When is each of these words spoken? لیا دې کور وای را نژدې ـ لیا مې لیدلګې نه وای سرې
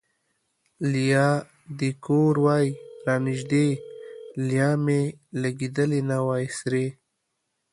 لیا 0.91 1.27
دې 1.79 1.91
کور 2.05 2.33
وای 2.45 2.67
را 3.05 3.15
نژدې 3.25 3.67
ـ 3.75 3.79
لیا 4.47 4.69
مې 4.83 5.01
لیدلګې 5.41 6.01
نه 6.09 6.17
وای 6.27 6.45
سرې 6.57 6.87